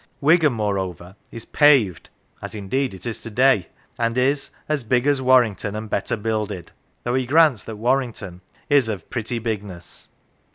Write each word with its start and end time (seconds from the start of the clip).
Wigan, 0.19 0.53
moreover, 0.53 1.15
is" 1.29 1.45
paved" 1.61 2.09
(as 2.41 2.55
indeed 2.55 2.95
it 2.95 3.05
is 3.05 3.21
to 3.21 3.29
day!) 3.29 3.67
and 3.99 4.17
is" 4.17 4.49
as 4.67 4.83
big 4.83 5.05
as 5.05 5.21
Warrington 5.21 5.75
and 5.75 5.91
better 5.91 6.17
builded," 6.17 6.71
though 7.03 7.13
he 7.13 7.27
grants 7.27 7.63
that 7.65 7.75
Warrington 7.75 8.41
is" 8.67 8.89
of 8.89 9.01
a 9.01 9.05
pretty 9.05 9.37
bigness." 9.37 10.07